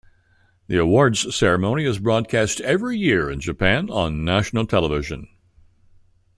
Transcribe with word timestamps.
The 0.65 0.79
awards 0.79 1.35
ceremony 1.35 1.85
is 1.85 1.99
broadcast 1.99 2.59
every 2.61 2.97
year 2.97 3.29
in 3.29 3.39
Japan 3.39 3.91
on 3.91 4.25
national 4.25 4.65
television. 4.65 5.27